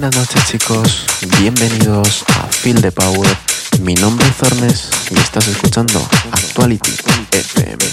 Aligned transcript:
buenas 0.00 0.16
noches 0.16 0.44
chicos, 0.46 1.04
bienvenidos 1.40 2.24
a 2.28 2.46
Feel 2.46 2.80
the 2.80 2.90
Power. 2.90 3.28
Mi 3.80 3.94
nombre 3.96 4.26
es 4.26 4.34
Zornes 4.34 4.88
y 5.10 5.18
estás 5.18 5.46
escuchando 5.46 6.00
Actuality 6.32 6.92
FM. 7.32 7.84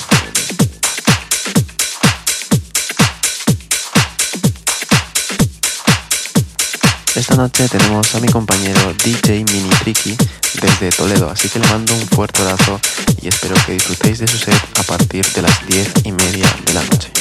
Esta 7.15 7.35
noche 7.35 7.67
tenemos 7.67 8.15
a 8.15 8.21
mi 8.21 8.29
compañero 8.29 8.93
DJ 9.03 9.43
Mini 9.51 9.69
Tricky 9.81 10.15
desde 10.61 10.91
Toledo, 10.91 11.29
así 11.29 11.49
que 11.49 11.59
le 11.59 11.67
mando 11.67 11.93
un 11.93 12.07
fuerte 12.07 12.41
abrazo 12.41 12.79
y 13.21 13.27
espero 13.27 13.55
que 13.65 13.73
disfrutéis 13.73 14.19
de 14.19 14.27
su 14.29 14.37
set 14.37 14.55
a 14.79 14.83
partir 14.83 15.25
de 15.33 15.41
las 15.41 15.67
10 15.67 16.05
y 16.05 16.11
media 16.13 16.47
de 16.67 16.73
la 16.73 16.83
noche. 16.83 17.11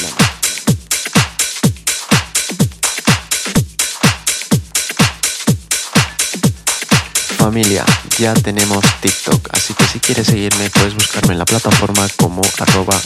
Familia, 7.47 7.85
ya 8.19 8.33
tenemos 8.33 8.83
TikTok, 8.99 9.51
así 9.53 9.73
que 9.73 9.87
si 9.87 10.01
quieres 10.01 10.27
seguirme 10.27 10.69
puedes 10.69 10.93
buscarme 10.95 11.31
en 11.31 11.39
la 11.39 11.45
plataforma 11.45 12.05
como 12.17 12.41
arroba 12.59 13.01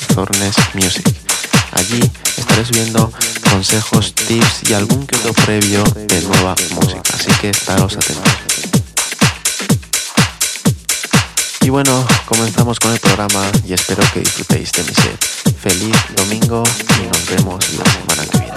Music. 0.73 1.07
Allí 1.73 2.01
estaré 2.37 2.65
subiendo 2.65 3.13
consejos, 3.51 4.15
tips 4.15 4.67
y 4.67 4.73
algún 4.73 5.05
que 5.05 5.15
otro 5.17 5.33
previo 5.45 5.83
de 5.83 6.21
nueva 6.21 6.55
música, 6.71 7.03
así 7.13 7.31
que 7.39 7.51
estaros 7.51 7.95
atentos. 7.97 8.33
Y 11.61 11.69
bueno, 11.69 12.03
comenzamos 12.25 12.79
con 12.79 12.93
el 12.93 12.99
programa 12.99 13.45
y 13.67 13.73
espero 13.73 14.03
que 14.11 14.21
disfrutéis 14.21 14.71
de 14.71 14.83
mi 14.85 14.93
set. 14.95 15.23
Feliz 15.61 15.95
domingo 16.15 16.63
y 16.99 17.03
nos 17.05 17.25
vemos 17.27 17.63
la 17.73 17.85
semana 17.91 18.25
que 18.25 18.37
viene. 18.39 18.51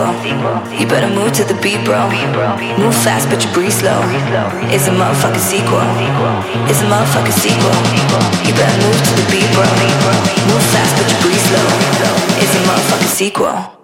You 0.00 0.86
better 0.86 1.12
move 1.12 1.32
to 1.34 1.44
the 1.44 1.54
beat, 1.60 1.84
bro. 1.84 2.08
Move 2.78 2.94
fast, 2.94 3.28
but 3.28 3.44
you 3.44 3.52
breathe 3.52 3.72
slow. 3.72 4.00
It's 4.72 4.88
a 4.88 4.94
motherfucking 4.96 5.44
sequel. 5.44 5.84
It's 6.68 6.80
a 6.80 6.88
motherfucking 6.88 7.36
sequel. 7.36 7.76
You 8.46 8.52
better 8.56 8.78
move 8.80 8.96
to 8.96 9.12
the 9.20 9.26
beat, 9.30 9.48
bro. 9.52 9.64
Move 10.48 10.64
fast, 10.72 10.96
but 10.96 11.06
you 11.10 11.18
breathe 11.20 11.44
slow. 11.52 11.66
It's 12.40 12.54
a 12.54 12.60
motherfucking 12.68 13.12
sequel. 13.12 13.79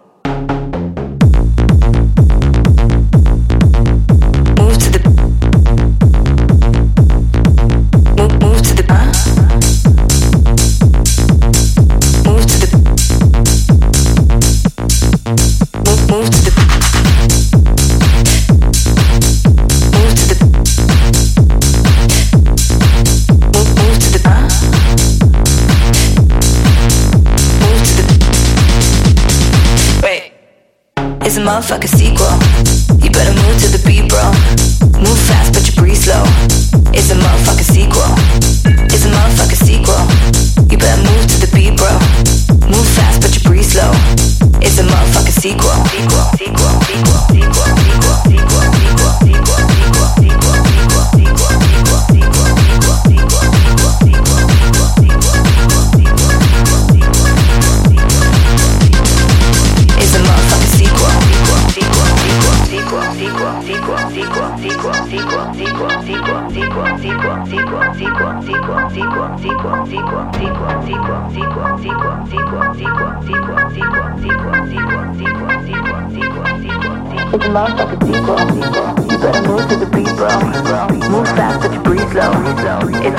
motherfucker. 31.66 31.88
See 31.88 32.05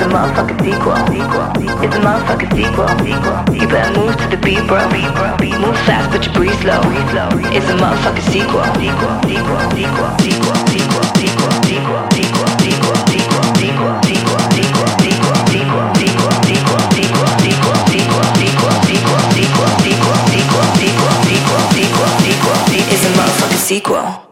a 0.08 0.10
motherfucking 0.10 0.60
sequel. 0.64 0.94
It's 1.84 1.94
a 1.94 2.00
motherfucking 2.00 2.52
sequel. 2.56 2.88
You 3.54 3.68
better 3.68 3.92
move 3.98 4.16
to 4.16 4.26
the 4.28 4.36
beat, 4.36 4.66
bro. 4.66 4.88
Move 5.60 5.76
fast, 5.84 6.10
but 6.10 6.24
you 6.26 6.32
breathe 6.32 6.58
slow. 6.60 6.80
It's 7.52 7.68
a 7.68 7.76
motherfucking 7.76 8.26
sequel. 8.30 8.64
Sequel, 8.74 9.18
is 22.90 23.04
a 23.04 23.08
motherfucking 23.10 23.58
sequel. 23.58 24.27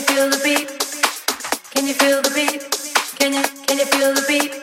you 0.00 0.06
feel 0.06 0.30
the 0.30 0.40
beat? 0.42 0.68
Can 1.72 1.86
you 1.86 1.94
feel 1.94 2.22
the 2.22 2.30
beat? 2.30 2.62
Can 3.18 3.34
you 3.34 3.42
can 3.66 3.78
you 3.78 3.86
feel 3.86 4.14
the 4.14 4.24
beat? 4.26 4.59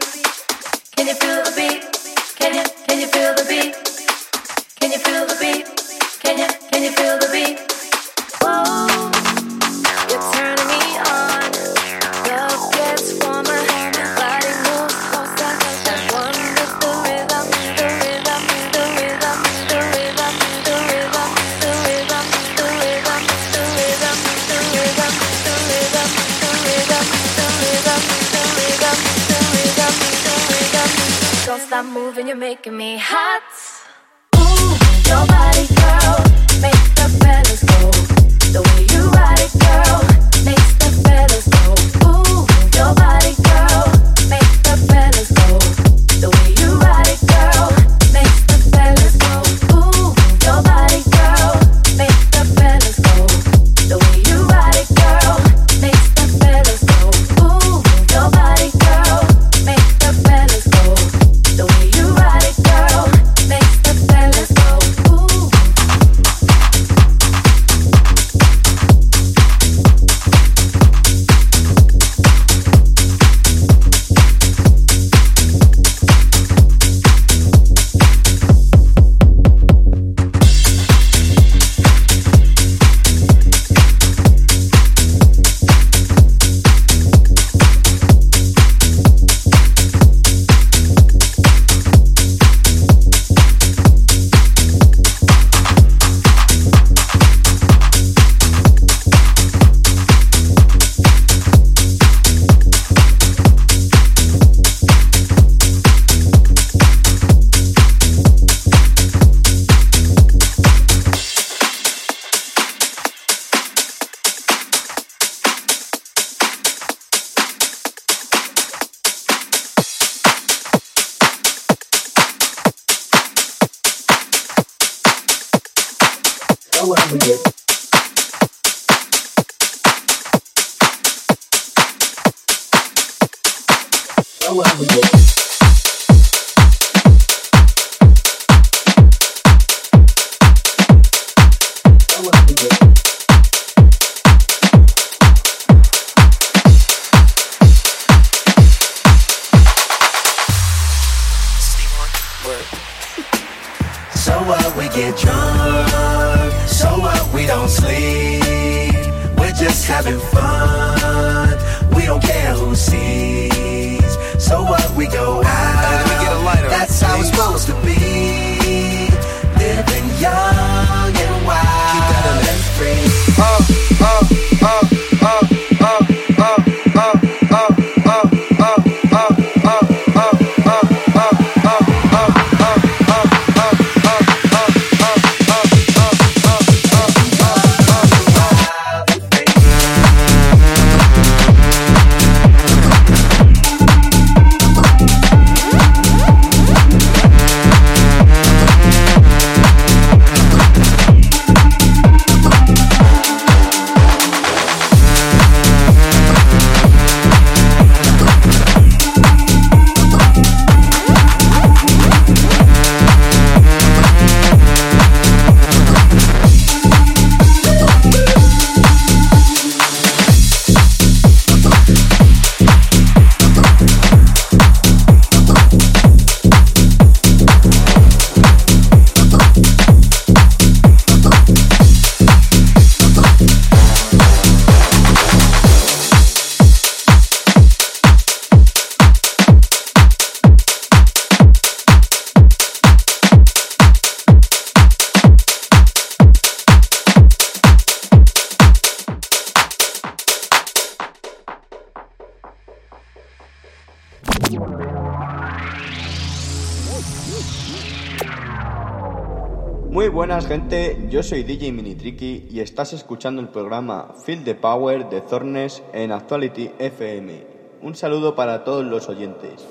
Gente, 260.57 260.97
yo 261.11 261.21
soy 261.21 261.43
DJ 261.43 261.71
Minitriki 261.71 262.47
y 262.49 262.61
estás 262.61 262.91
escuchando 262.91 263.41
el 263.41 263.47
programa 263.47 264.15
Feel 264.25 264.43
the 264.43 264.55
Power 264.55 265.07
de 265.07 265.21
Zornes 265.21 265.83
en 265.93 266.11
Actuality 266.11 266.71
FM. 266.79 267.45
Un 267.83 267.95
saludo 267.95 268.33
para 268.33 268.63
todos 268.63 268.83
los 268.83 269.07
oyentes. 269.07 269.63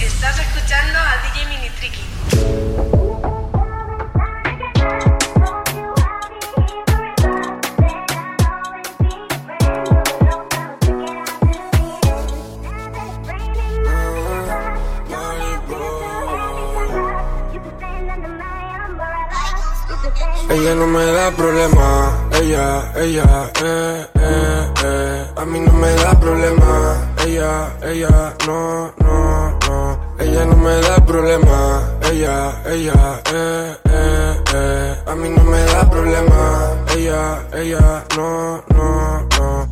Estás 0.00 0.38
escuchando 0.38 0.96
a 0.96 1.34
DJ 1.34 1.48
Minitriki. 1.48 3.01
Ella 20.52 20.74
no 20.74 20.86
me 20.86 21.06
da 21.06 21.30
problema, 21.30 22.28
ella, 22.32 22.92
ella, 22.96 23.50
eh, 23.62 24.06
eh, 24.14 24.72
eh. 24.84 25.26
A 25.34 25.44
mí 25.46 25.60
no 25.60 25.72
me 25.72 25.94
da 25.94 26.12
problema, 26.20 27.14
ella, 27.24 27.74
ella, 27.80 28.34
no, 28.46 28.92
no, 28.98 29.58
no. 29.66 30.14
Ella 30.18 30.44
no 30.44 30.56
me 30.56 30.78
da 30.82 30.96
problema, 31.06 31.98
ella, 32.02 32.60
ella, 32.66 33.22
eh, 33.32 33.76
eh, 33.84 34.42
eh. 34.52 34.96
a 35.06 35.14
mí 35.14 35.30
no 35.30 35.42
me 35.42 35.64
da 35.64 35.88
problema. 35.88 36.84
Ella, 36.96 37.48
ella, 37.54 38.04
no, 38.14 38.62
no, 38.74 39.28
no. 39.38 39.71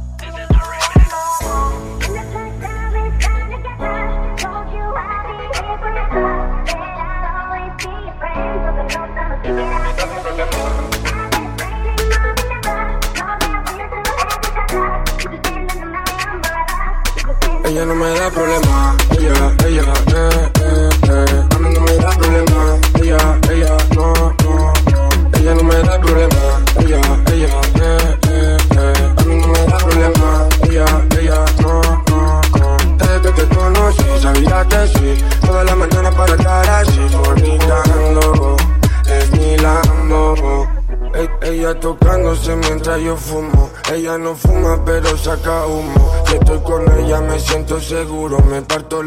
No 17.81 17.95
me 17.95 18.11
da 18.11 18.31
problema, 18.31 18.90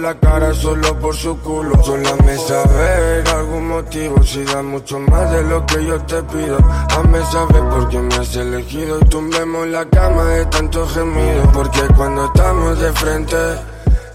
la 0.04 0.20
cara 0.20 0.54
solo 0.54 1.00
por 1.00 1.16
su 1.16 1.40
culo. 1.40 1.82
Solo 1.82 2.18
me 2.26 2.38
saber 2.38 3.26
algún 3.30 3.70
motivo. 3.70 4.22
Si 4.22 4.44
da 4.44 4.62
mucho 4.62 5.00
más 5.00 5.32
de 5.32 5.44
lo 5.44 5.66
que 5.66 5.86
yo 5.86 5.98
te 6.02 6.22
pido. 6.24 6.58
Hazme 6.90 7.20
saber 7.32 7.64
por 7.70 7.90
qué 7.90 8.00
me 8.00 8.16
has 8.16 8.36
elegido. 8.36 9.00
Y 9.00 9.06
tumbemos 9.06 9.66
la 9.68 9.86
cama 9.86 10.26
de 10.26 10.46
tanto 10.48 10.86
gemido. 10.88 11.44
Porque 11.54 11.82
cuando 11.96 12.26
estamos 12.26 12.80
de 12.80 12.92
frente, 12.92 13.38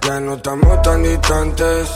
ya 0.02 0.20
no 0.20 0.34
estamos 0.34 0.82
tan 0.82 1.02
distantes. 1.02 1.90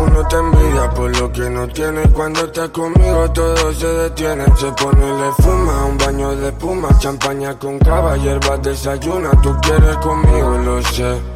Uno 0.00 0.26
te 0.28 0.36
envidia 0.36 0.90
por 0.90 1.18
lo 1.18 1.32
que 1.32 1.48
no 1.48 1.66
tiene 1.68 2.02
Cuando 2.12 2.40
estás 2.44 2.68
conmigo 2.68 3.30
todo 3.32 3.72
se 3.72 3.86
detiene 3.86 4.44
Se 4.54 4.70
pone 4.72 5.06
le 5.06 5.32
fuma, 5.42 5.86
un 5.86 5.96
baño 5.96 6.36
de 6.36 6.48
espuma 6.48 6.90
Champaña 6.98 7.58
con 7.58 7.78
cava, 7.78 8.14
hierbas 8.18 8.60
desayuna 8.60 9.30
Tú 9.42 9.56
quieres 9.62 9.96
conmigo, 9.96 10.58
lo 10.58 10.82
sé 10.82 11.35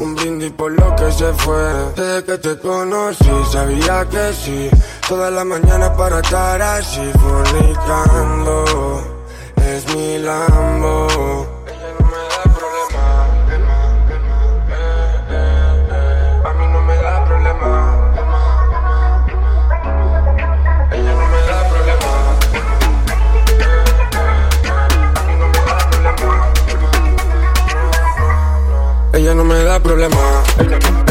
un 0.00 0.14
brindis 0.14 0.52
por 0.52 0.72
lo 0.72 0.96
que 0.96 1.12
se 1.12 1.32
fue 1.34 1.62
Desde 1.96 2.24
que 2.24 2.38
te 2.38 2.58
conocí 2.58 3.30
sabía 3.52 4.06
que 4.08 4.32
sí. 4.32 4.70
Toda 5.08 5.30
la 5.30 5.44
mañana 5.44 5.94
para 5.96 6.20
estar 6.20 6.60
así 6.60 7.10
fornicando 7.18 8.64
Es 9.56 9.94
mi 9.94 10.18
Lambo 10.18 11.37
problema. 29.80 31.07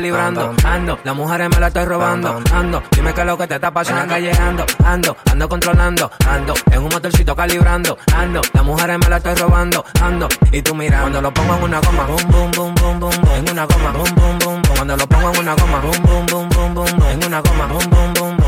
Librando, 0.00 0.54
ando, 0.64 0.98
las 1.04 1.14
mujeres 1.14 1.48
me 1.48 1.60
la 1.60 1.68
estoy 1.68 1.84
robando, 1.84 2.40
ando, 2.52 2.82
dime 2.92 3.12
qué 3.14 3.20
es 3.20 3.26
lo 3.26 3.38
que 3.38 3.46
te 3.46 3.54
está 3.56 3.70
pasando, 3.70 4.12
callejando, 4.12 4.64
ando, 4.84 5.16
ando 5.30 5.48
controlando, 5.48 6.10
ando, 6.26 6.54
en 6.70 6.82
un 6.82 6.88
motorcito 6.88 7.34
calibrando, 7.34 7.98
ando, 8.14 8.40
las 8.52 8.64
mujeres 8.64 8.98
me 8.98 9.08
la 9.08 9.16
estoy 9.16 9.34
robando, 9.34 9.84
ando, 10.02 10.28
y 10.52 10.62
tú 10.62 10.74
mira, 10.74 11.00
cuando 11.00 11.20
lo 11.22 11.32
pongo 11.32 11.56
en 11.56 11.62
una 11.64 11.80
goma, 11.80 12.04
boom, 12.04 12.30
boom, 12.30 12.50
boom, 12.52 12.74
boom, 12.74 13.00
boom, 13.00 13.12
en 13.36 13.50
una 13.50 13.64
goma, 13.64 13.90
boom, 13.92 14.14
boom, 14.14 14.38
boom, 14.38 14.62
cuando 14.74 14.96
lo 14.96 15.06
pongo 15.06 15.32
en 15.32 15.38
una 15.40 15.54
goma, 15.54 15.80
boom, 15.80 16.02
boom, 16.02 16.26
boom, 16.26 16.48
boom, 16.48 16.74
boom, 16.74 17.02
en 17.10 17.24
una 17.24 17.40
goma, 17.40 17.66
boom, 17.66 17.90
boom, 17.90 18.14
boom, 18.14 18.27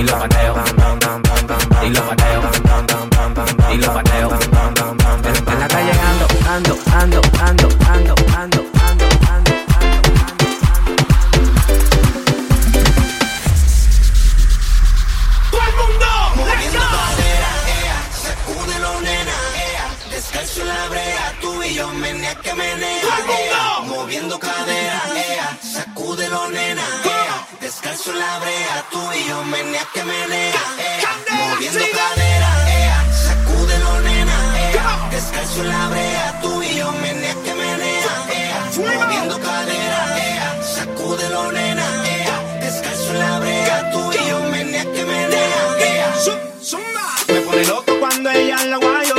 Y 0.00 0.02
lo 0.02 0.18
pateo. 0.18 0.54
Y 1.82 1.90
lo 1.90 2.00
pateo. 2.08 2.40
Y 3.70 3.76
lo 3.76 3.92
pateo. 3.92 4.30
En 5.46 5.60
la 5.60 5.68
calle 5.68 5.92
ando, 6.00 6.26
ando, 6.48 6.78
ando, 6.90 7.20
ando, 7.42 7.59
descalzo 28.00 28.12
en 28.12 28.18
la 28.18 28.38
brea, 28.38 28.86
tú 28.90 29.12
y 29.12 29.28
yo 29.28 29.44
menea 29.44 29.86
que 29.92 30.04
menea, 30.04 30.62
ea, 30.78 31.10
moviendo 31.32 31.84
cadera, 31.92 32.50
ea, 32.80 33.04
sacúdelo 33.12 34.00
nena, 34.00 34.58
ea, 34.58 35.08
descalzo 35.10 35.64
la 35.64 35.88
brea, 35.88 36.40
tú 36.40 36.62
y 36.62 36.76
yo 36.76 36.92
menea 36.92 37.34
que 37.44 37.54
menea, 37.54 38.26
ea, 38.32 38.70
moviendo 38.76 39.38
cadera, 39.40 40.18
ea, 40.18 40.62
sacúdelo 40.62 41.52
nena, 41.52 41.86
ea, 42.06 42.60
descalzo 42.60 43.12
la 43.12 43.38
brea, 43.40 43.90
tú 43.92 44.12
y 44.12 44.28
yo 44.28 44.40
menea 44.50 44.84
que 44.84 45.04
menea, 45.04 45.62
ea. 45.78 46.14
Me 47.28 47.40
pone 47.42 47.64
loco 47.66 47.98
cuando 47.98 48.30
ella 48.30 48.64
la 48.64 48.76
guayo, 48.78 49.14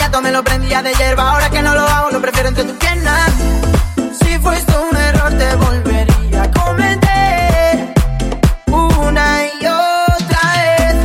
Niñato 0.00 0.22
me 0.22 0.32
lo 0.32 0.42
prendía 0.42 0.80
de 0.80 0.94
hierba. 0.94 1.30
Ahora 1.30 1.50
que 1.50 1.60
no 1.60 1.74
lo 1.74 1.82
hago, 1.82 2.10
lo 2.10 2.22
prefiero 2.22 2.48
entre 2.48 2.64
tus 2.64 2.74
piernas. 2.78 3.32
Si 4.18 4.38
fuiste 4.38 4.72
un 4.78 4.96
error, 4.96 5.30
te 5.36 5.54
volvería 5.56 6.42
a 6.44 6.50
cometer. 6.52 7.92
Una 8.68 9.44
y 9.44 9.66
otra 9.66 10.40
vez. 10.56 10.96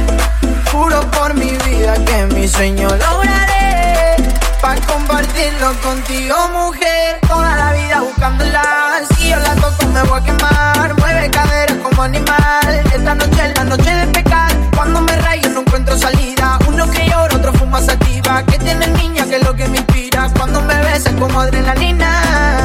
Juro 0.72 1.02
por 1.12 1.34
mi 1.34 1.52
vida 1.68 1.94
que 2.06 2.26
mi 2.34 2.48
sueño 2.48 2.88
lograré. 2.88 4.16
Para 4.62 4.80
compartirlo 4.80 5.74
contigo, 5.84 6.36
mujer. 6.54 7.20
Toda 7.28 7.54
la 7.54 7.74
vida 7.74 8.00
buscándola. 8.00 9.02
Si 9.18 9.28
yo 9.28 9.36
la 9.40 9.56
toco, 9.56 9.88
me 9.88 10.04
voy 10.04 10.22
a 10.22 10.24
quemar. 10.24 10.96
Mueve 11.00 11.30
cadera 11.32 11.76
como 11.84 12.02
animal. 12.02 12.82
Esta 12.94 13.14
noche 13.14 13.46
es 13.46 13.58
la 13.58 13.64
noche 13.66 13.94
de 13.94 14.08
pecar. 14.08 14.54
Cuando 14.74 15.02
me 15.02 15.18
rayo, 15.18 15.50
no 15.50 15.60
encuentro 15.60 15.98
salida. 15.98 16.60
Que 18.44 18.60
tiene 18.60 18.88
niña, 18.88 19.26
que 19.26 19.38
es 19.38 19.44
lo 19.46 19.56
que 19.56 19.66
me 19.70 19.78
inspira. 19.78 20.30
Cuando 20.38 20.62
me 20.62 20.76
besan 20.82 21.18
como 21.18 21.40
adrenalina. 21.40 22.65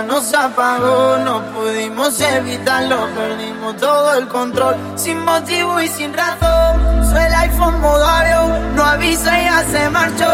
Nos 0.00 0.32
apagó. 0.32 1.18
No 1.18 1.42
pudimos 1.52 2.18
evitarlo, 2.20 3.06
perdimos 3.14 3.76
todo 3.76 4.14
el 4.14 4.26
control. 4.28 4.76
Sin 4.96 5.18
motivo 5.24 5.80
y 5.80 5.88
sin 5.88 6.14
razón. 6.14 7.04
Soy 7.10 7.22
el 7.22 7.34
iPhone 7.34 7.80
modo 7.80 8.06
avión, 8.06 8.74
no 8.74 8.84
avisa 8.84 9.38
y 9.40 9.44
ya 9.44 9.64
se 9.70 9.90
marchó. 9.90 10.32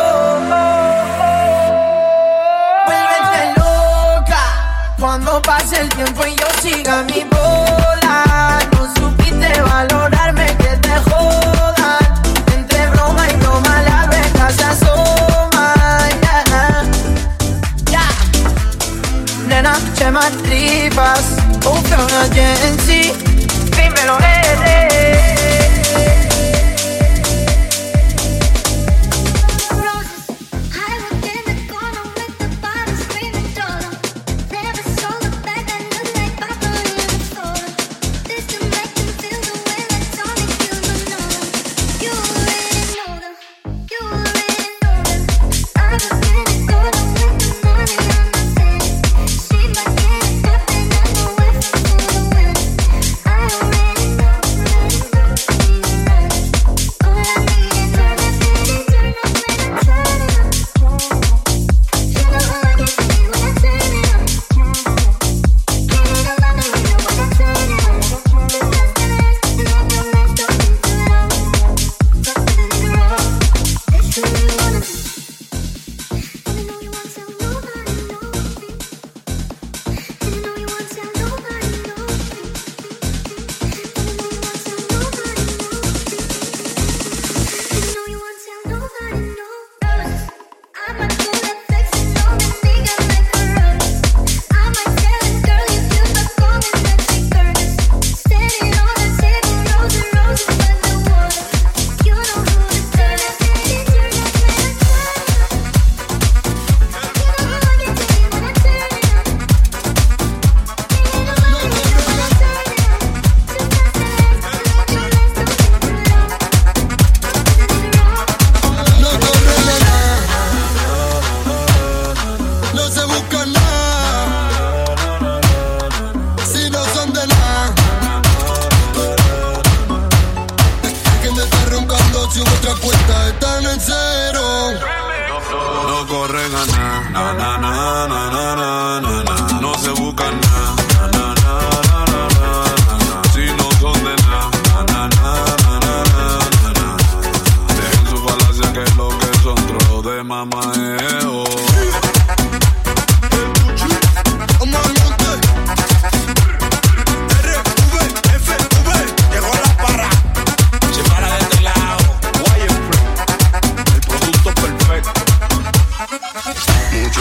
Vuélvete 2.86 3.54
loca 3.56 4.44
cuando 5.00 5.42
pase 5.42 5.80
el 5.80 5.88
tiempo 5.88 6.24
y 6.26 6.36
yo 6.36 6.46
siga 6.62 7.02
mi 7.02 7.24
bola. 7.24 8.61
No 8.72 8.94
supiste 8.94 9.61
valorarme 9.62 10.46
que 10.59 10.76
te 10.76 10.96
jodan. 11.11 12.22
Entre 12.54 12.86
broma 12.90 13.28
y 13.28 13.36
broma 13.36 13.82
la 13.82 14.06
beca 14.06 14.50
se 14.50 14.88
nena, 19.61 19.76
c'è 19.92 20.11
ma 20.11 20.20
tripas, 20.42 21.34
un 21.64 21.82
piano 21.82 22.06
agency, 22.20 23.12
dimmelo 23.70 24.18
eh 24.18 24.38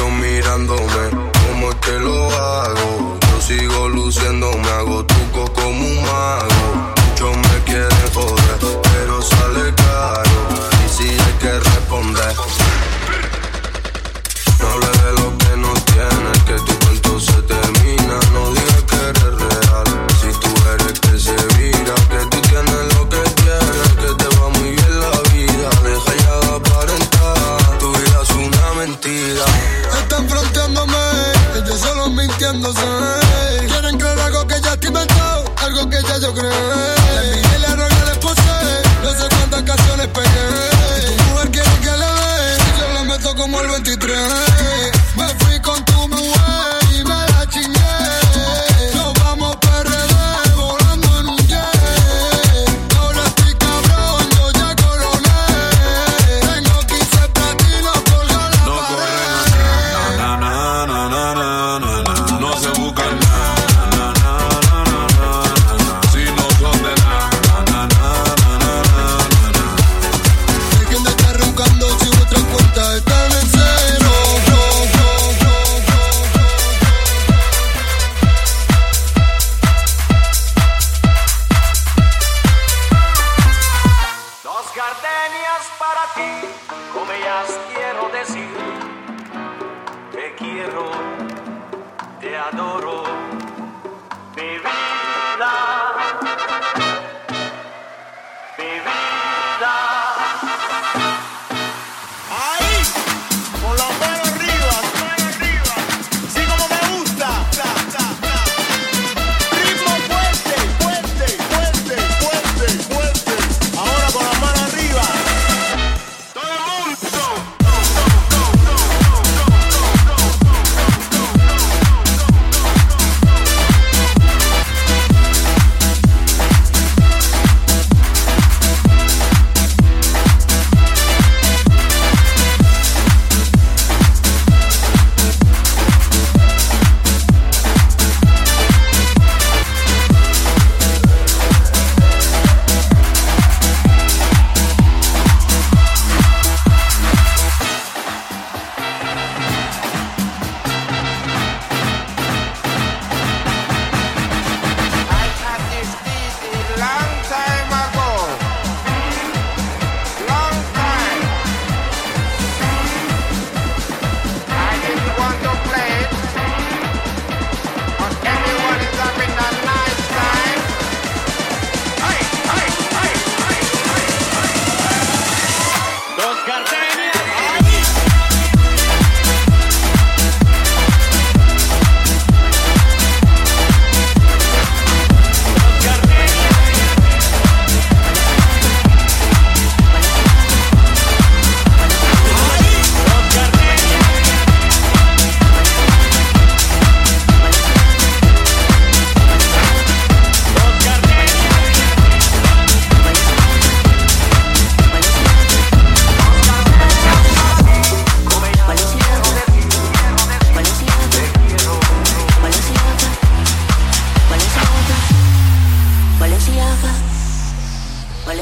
Mirándome, 0.05 1.09
es 1.69 1.75
que 1.75 1.91
lo 1.99 2.29
hago. 2.29 3.17
Yo 3.19 3.41
sigo 3.41 3.89
luciendo, 3.89 4.51
me 4.51 4.69
hago 4.69 5.05
truco 5.05 5.51
como 5.53 5.85
un 5.85 6.01
mago. 6.03 6.96
broken 36.37 36.76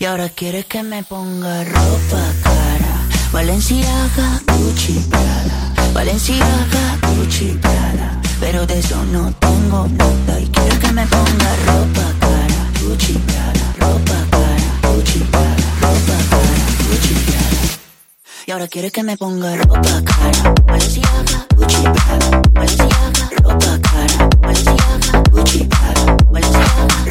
Y 0.00 0.04
ahora 0.04 0.28
quieres 0.28 0.66
que 0.66 0.84
me 0.84 1.02
ponga 1.02 1.64
ropa 1.64 2.22
cara. 2.44 2.94
Valenciaga, 3.32 4.40
Gucci, 4.56 4.92
Prada. 5.10 5.74
Valenciaga, 5.92 6.98
Gucci, 7.16 7.58
Prada. 7.60 8.20
Pero 8.38 8.64
de 8.64 8.78
eso 8.78 9.04
no 9.06 9.32
tengo 9.40 9.88
nota. 9.88 10.40
Y 10.40 10.46
quiero 10.46 10.78
que 10.78 10.92
me 10.92 11.04
ponga 11.06 11.56
ropa 11.66 12.14
cara. 12.20 12.70
Gucci, 12.80 13.14
Prada. 13.14 13.74
Ropa 13.80 14.14
cara. 14.30 14.94
Gucci, 14.94 15.18
Prada. 15.32 15.66
Ropa 15.80 16.16
cara. 16.30 16.64
Gucci, 16.88 17.14
Prada. 17.26 18.46
Y 18.46 18.50
ahora 18.52 18.68
quieres 18.68 18.92
que 18.92 19.02
me 19.02 19.16
ponga 19.16 19.56
ropa 19.56 20.02
cara. 20.04 20.54
Valenciaga, 20.64 21.46
Gucci, 21.56 21.82
Prada. 21.82 22.42
Valenciaga, 22.52 23.30
ropa 23.42 23.78
cara. 23.82 24.28
Valenciaga, 24.42 25.22
Gucci, 25.32 25.64
Prada. 25.64 26.16
Valenciaga. 26.30 27.07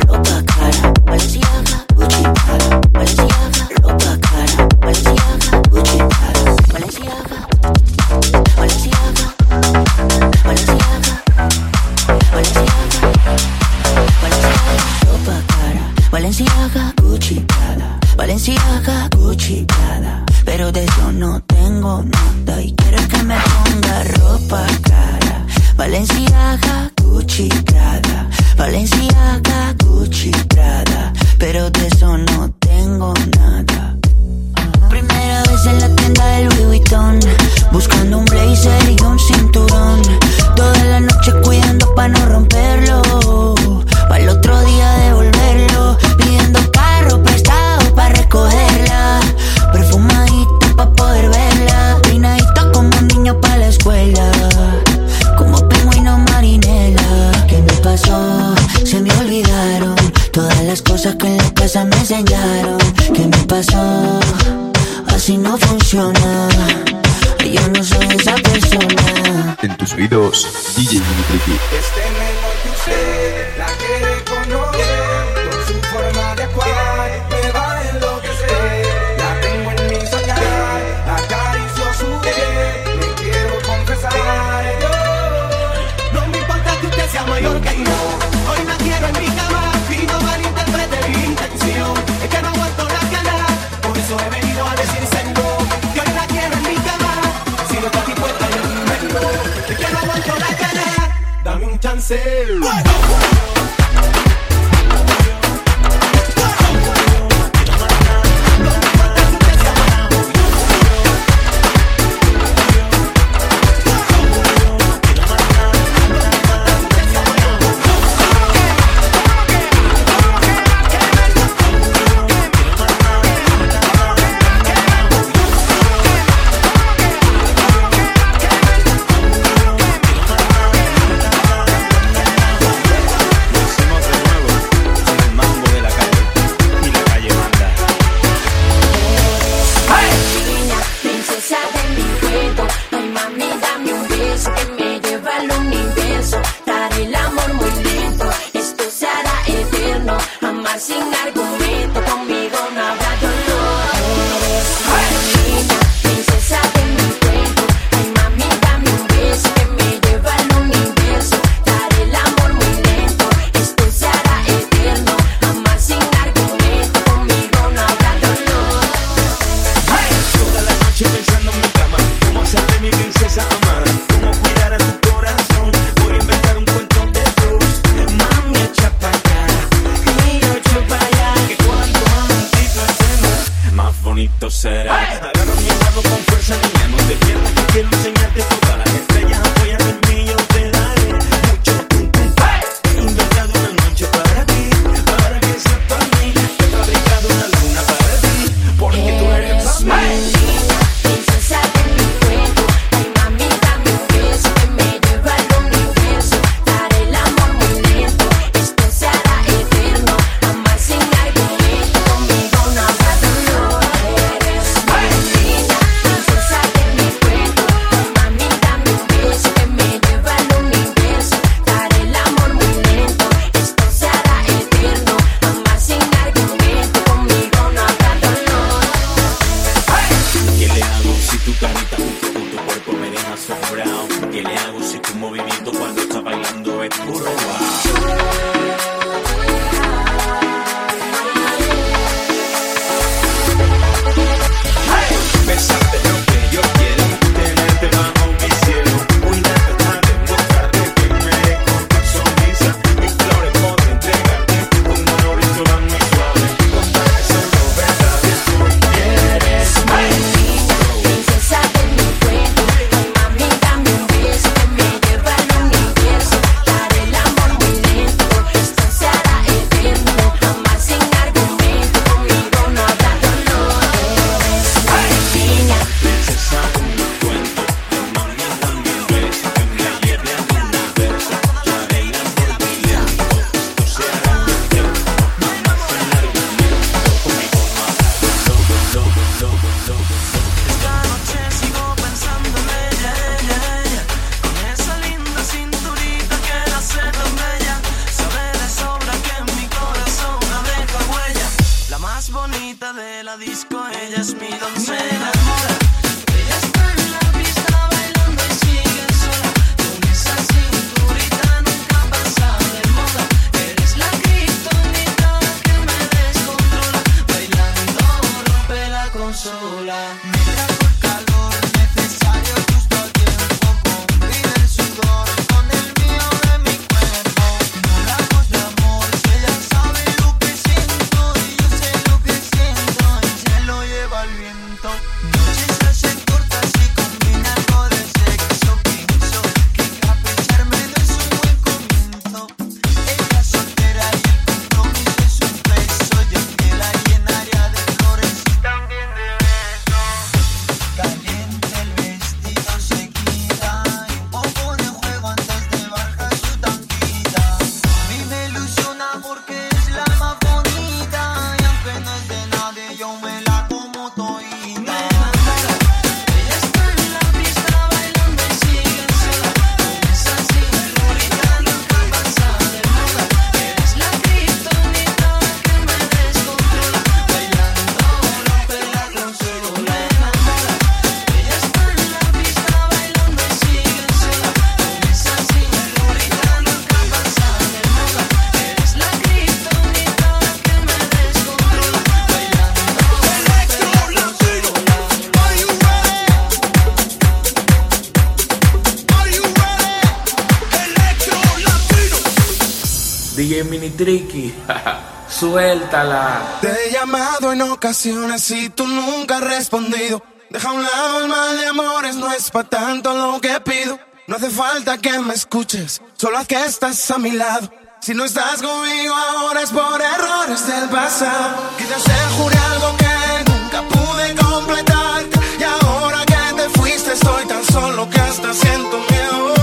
triqui. 403.97 404.53
Suéltala. 405.29 406.59
Te 406.61 406.69
he 406.69 406.91
llamado 406.91 407.51
en 407.51 407.61
ocasiones 407.63 408.49
y 408.51 408.69
tú 408.69 408.87
nunca 408.87 409.37
has 409.37 409.43
respondido. 409.43 410.23
Deja 410.49 410.69
a 410.69 410.71
un 410.71 410.83
lado 410.83 411.19
el 411.21 411.27
mal 411.27 411.57
de 411.57 411.67
amores, 411.67 412.15
no 412.15 412.31
es 412.31 412.49
para 412.49 412.69
tanto 412.69 413.13
lo 413.13 413.41
que 413.41 413.59
pido. 413.59 413.99
No 414.27 414.37
hace 414.37 414.49
falta 414.49 414.97
que 414.97 415.19
me 415.19 415.33
escuches, 415.33 416.01
solo 416.17 416.37
haz 416.37 416.47
que 416.47 416.63
estás 416.63 417.11
a 417.11 417.17
mi 417.17 417.31
lado. 417.31 417.69
Si 418.01 418.13
no 418.13 418.23
estás 418.23 418.61
conmigo 418.61 419.13
ahora 419.13 419.61
es 419.63 419.69
por 419.71 420.01
errores 420.01 420.67
del 420.67 420.89
pasado. 420.89 421.55
Quizás 421.77 422.03
te 422.03 422.13
juré 422.37 422.57
algo 422.57 422.95
que 422.97 423.51
nunca 423.51 423.81
pude 423.81 424.35
completar. 424.35 425.23
Y 425.59 425.63
ahora 425.63 426.25
que 426.25 426.61
te 426.61 426.69
fuiste, 426.79 427.13
estoy 427.13 427.45
tan 427.47 427.63
solo 427.65 428.09
que 428.09 428.19
hasta 428.19 428.53
siento 428.53 428.97
miedo. 429.09 429.56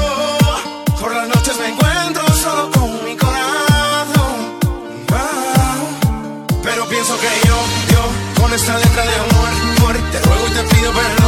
esta 8.55 8.79
letra 8.79 9.03
de 9.05 9.15
amor. 9.17 10.11
Te 10.13 10.21
ruego 10.21 10.47
y 10.47 10.51
te 10.51 10.75
pido 10.75 10.93
perdón 10.93 11.24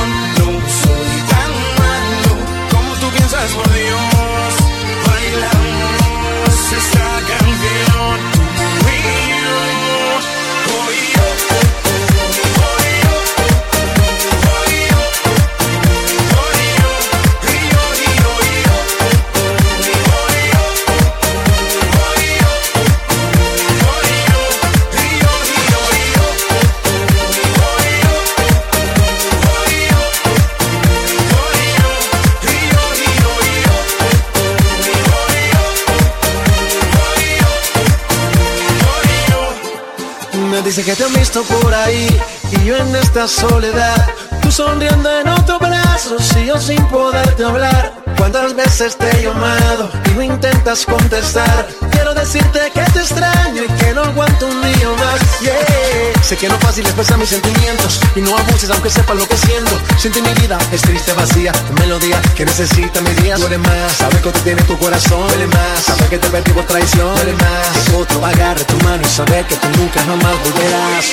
Dice 40.66 40.82
que 40.82 40.96
te 40.96 41.04
han 41.04 41.14
visto 41.14 41.44
por 41.44 41.72
ahí 41.72 42.08
y 42.50 42.64
yo 42.64 42.76
en 42.76 42.96
esta 42.96 43.28
soledad. 43.28 43.94
Tú 44.42 44.50
sonriendo 44.50 45.08
en 45.20 45.28
otros 45.28 45.60
brazos 45.60 46.36
y 46.38 46.46
yo 46.46 46.58
sin 46.58 46.84
poderte 46.88 47.44
hablar 47.44 48.05
¿Cuántas 48.16 48.54
veces 48.54 48.96
te 48.96 49.08
he 49.10 49.22
llamado 49.22 49.90
y 50.06 50.10
no 50.14 50.22
intentas 50.22 50.84
contestar? 50.86 51.68
Quiero 51.90 52.14
decirte 52.14 52.70
que 52.72 52.80
te 52.80 53.00
extraño 53.00 53.62
y 53.64 53.68
que 53.80 53.92
no 53.92 54.02
aguanto 54.02 54.46
un 54.46 54.62
día 54.62 54.88
más. 54.98 55.40
Yeah. 55.40 56.22
Sé 56.22 56.36
que 56.36 56.48
no 56.48 56.58
fácil 56.58 56.84
expresar 56.84 57.18
mis 57.18 57.28
sentimientos 57.28 58.00
y 58.16 58.20
no 58.20 58.36
abuses 58.36 58.70
aunque 58.70 58.90
sepas 58.90 59.16
lo 59.16 59.26
que 59.28 59.36
siento. 59.36 59.70
Siente 59.98 60.20
mi 60.22 60.34
vida, 60.34 60.58
es 60.72 60.82
triste, 60.82 61.12
vacía, 61.12 61.52
tu 61.52 61.72
melodía 61.74 62.20
que 62.34 62.44
necesita 62.44 63.00
mi 63.00 63.10
día 63.22 63.36
Duele 63.36 63.58
más, 63.58 63.92
sabe 63.92 64.20
que 64.20 64.30
te 64.32 64.40
tiene 64.40 64.62
tu 64.62 64.76
corazón. 64.78 65.28
Duele 65.28 65.46
más, 65.46 65.80
sabe 65.84 66.06
que 66.08 66.18
te 66.18 66.28
perdí 66.28 66.52
por 66.52 66.64
traición. 66.64 67.14
Duele 67.14 67.34
más, 67.34 67.94
otro 67.94 68.24
agarre 68.24 68.64
tu 68.64 68.76
mano 68.84 69.02
y 69.02 69.08
saber 69.08 69.44
que 69.46 69.56
tú 69.56 69.68
nunca 69.78 70.00
jamás 70.00 70.34
volverás. 70.42 71.12